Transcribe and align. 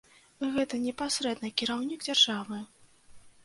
Гэта 0.55 0.79
непасрэдна 0.85 1.53
кіраўнік 1.61 2.09
дзяржавы! 2.09 2.67